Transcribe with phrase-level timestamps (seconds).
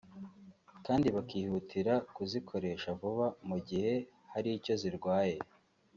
[0.85, 3.93] kandi bakihutira kuzikoresha vuba mu gihe
[4.33, 5.37] hari icyo zirwaye